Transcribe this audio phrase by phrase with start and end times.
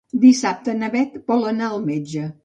[0.21, 2.23] Dissabte na Bet vol anar al metge.